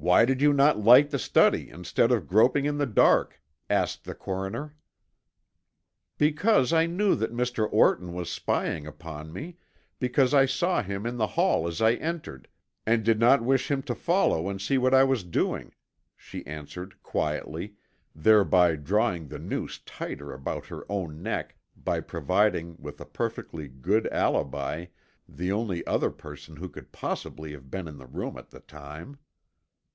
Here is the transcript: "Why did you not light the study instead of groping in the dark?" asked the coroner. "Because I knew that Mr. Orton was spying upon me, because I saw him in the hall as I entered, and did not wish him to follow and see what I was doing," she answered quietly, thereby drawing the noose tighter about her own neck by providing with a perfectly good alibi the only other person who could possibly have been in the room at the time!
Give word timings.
"Why 0.00 0.24
did 0.24 0.40
you 0.40 0.52
not 0.52 0.78
light 0.78 1.10
the 1.10 1.18
study 1.18 1.68
instead 1.70 2.12
of 2.12 2.28
groping 2.28 2.66
in 2.66 2.78
the 2.78 2.86
dark?" 2.86 3.42
asked 3.68 4.04
the 4.04 4.14
coroner. 4.14 4.76
"Because 6.16 6.72
I 6.72 6.86
knew 6.86 7.16
that 7.16 7.34
Mr. 7.34 7.68
Orton 7.70 8.12
was 8.14 8.30
spying 8.30 8.86
upon 8.86 9.32
me, 9.32 9.56
because 9.98 10.32
I 10.32 10.46
saw 10.46 10.84
him 10.84 11.04
in 11.04 11.16
the 11.16 11.26
hall 11.26 11.66
as 11.66 11.82
I 11.82 11.94
entered, 11.94 12.46
and 12.86 13.02
did 13.04 13.18
not 13.18 13.42
wish 13.42 13.72
him 13.72 13.82
to 13.82 13.94
follow 13.96 14.48
and 14.48 14.62
see 14.62 14.78
what 14.78 14.94
I 14.94 15.02
was 15.02 15.24
doing," 15.24 15.74
she 16.16 16.46
answered 16.46 17.02
quietly, 17.02 17.74
thereby 18.14 18.76
drawing 18.76 19.26
the 19.26 19.40
noose 19.40 19.80
tighter 19.84 20.32
about 20.32 20.66
her 20.66 20.86
own 20.88 21.24
neck 21.24 21.56
by 21.76 21.98
providing 21.98 22.76
with 22.78 23.00
a 23.00 23.04
perfectly 23.04 23.66
good 23.66 24.06
alibi 24.12 24.86
the 25.28 25.50
only 25.50 25.84
other 25.88 26.12
person 26.12 26.54
who 26.56 26.68
could 26.68 26.92
possibly 26.92 27.50
have 27.50 27.68
been 27.68 27.88
in 27.88 27.98
the 27.98 28.06
room 28.06 28.38
at 28.38 28.50
the 28.50 28.60
time! 28.60 29.18